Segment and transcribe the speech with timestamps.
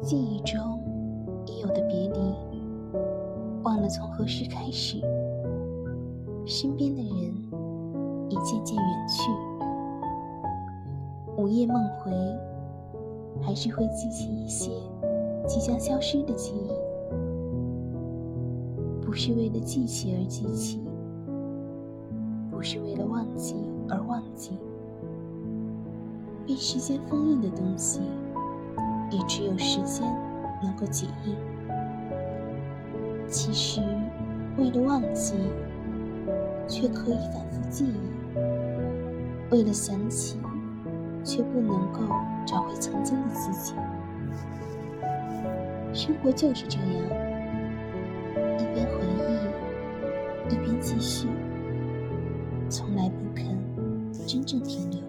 [0.00, 0.80] 记忆中
[1.46, 2.18] 已有的别离，
[3.62, 5.00] 忘了从何时开始，
[6.46, 7.12] 身边的人
[8.30, 9.30] 已渐渐远去。
[11.36, 12.10] 午夜梦回，
[13.40, 14.70] 还是会记起一些
[15.46, 16.70] 即将消失的记忆，
[19.04, 20.80] 不是为了记起而记起，
[22.50, 23.56] 不是为了忘记
[23.88, 24.56] 而忘记。
[26.46, 28.00] 被时间封印的东西，
[29.10, 30.06] 也只有时间
[30.62, 31.36] 能够解印。
[33.26, 33.80] 其实，
[34.56, 35.34] 为了忘记，
[36.66, 38.38] 却可以反复记忆；
[39.50, 40.38] 为了想起，
[41.22, 42.00] 却不能够
[42.46, 43.74] 找回曾经的自己。
[45.92, 46.86] 生活就是这样，
[48.58, 51.28] 一边回忆，一边继续，
[52.70, 53.58] 从来不肯
[54.26, 55.00] 真正停留。